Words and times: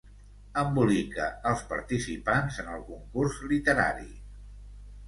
Embolica 0.61 1.27
els 1.51 1.61
participants 1.75 2.59
en 2.65 2.73
el 2.79 2.83
concurs 2.89 3.39
literari. 3.55 4.13